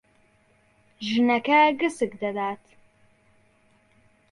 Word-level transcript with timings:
ژنەکە 1.07 1.59
گسک 1.79 2.11
دەدات. 2.21 2.61